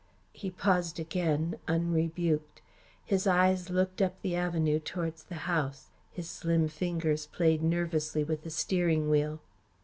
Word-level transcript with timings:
He 0.33 0.49
paused 0.49 0.99
again, 0.99 1.59
unrebuked. 1.67 2.63
His 3.05 3.27
eyes 3.27 3.69
looked 3.69 4.01
up 4.01 4.19
the 4.23 4.35
avenue 4.35 4.79
towards 4.79 5.25
the 5.25 5.35
house. 5.45 5.91
His 6.11 6.27
slim 6.27 6.67
fingers 6.69 7.27
played 7.27 7.61
nervously 7.61 8.23
with 8.23 8.41
the 8.41 8.49
steering 8.49 9.11
wheel. 9.11 9.41